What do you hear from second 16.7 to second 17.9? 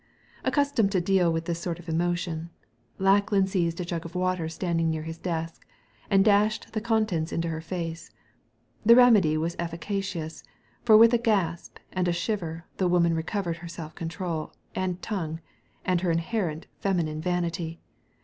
feminine vanity.